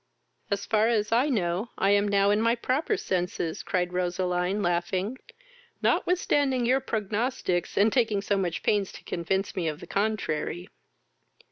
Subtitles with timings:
[0.49, 5.19] "As far as I know I am now in my proper senses, (cried Roseline, laughing,)
[5.83, 10.69] notwithstanding your prognostics, and taking so much pains to convince me of the contrary."